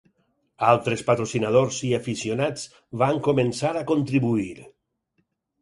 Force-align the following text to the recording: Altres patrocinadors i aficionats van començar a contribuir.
Altres 0.69 1.03
patrocinadors 1.09 1.77
i 1.89 1.91
aficionats 1.99 2.65
van 3.05 3.21
començar 3.29 3.77
a 3.83 3.87
contribuir. 3.93 4.51